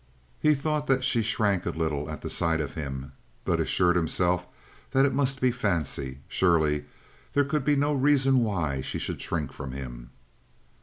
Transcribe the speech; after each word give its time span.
He 0.39 0.55
thought 0.55 0.87
that 0.87 1.03
she 1.03 1.21
shrank 1.21 1.63
a 1.67 1.69
little 1.69 2.09
at 2.09 2.21
the 2.21 2.29
sight 2.31 2.59
of 2.59 2.73
him, 2.73 3.11
but 3.45 3.59
assured 3.59 3.95
himself 3.95 4.47
that 4.93 5.05
it 5.05 5.13
must 5.13 5.39
be 5.39 5.51
fancy; 5.51 6.21
surely 6.27 6.85
there 7.33 7.45
could 7.45 7.63
be 7.63 7.75
no 7.75 7.93
reason 7.93 8.39
why 8.39 8.81
she 8.81 8.97
should 8.97 9.21
shrink 9.21 9.53
from 9.53 9.73
him. 9.73 10.09